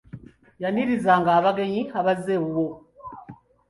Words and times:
Yanirizanga 0.61 1.29
abagenyi 1.39 1.81
abazze 1.99 2.31
ewuwo. 2.37 2.73